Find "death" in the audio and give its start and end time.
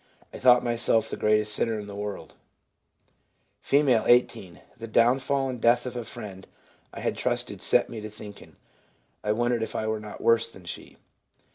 5.61-5.85